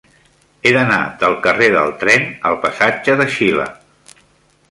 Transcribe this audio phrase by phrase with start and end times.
[0.63, 3.67] He d'anar del carrer del Tren al passatge de Xile.